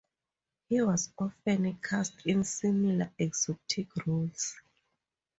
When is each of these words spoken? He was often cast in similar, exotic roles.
He 0.67 0.81
was 0.81 1.13
often 1.19 1.75
cast 1.77 2.25
in 2.25 2.43
similar, 2.43 3.11
exotic 3.19 3.87
roles. 4.07 4.59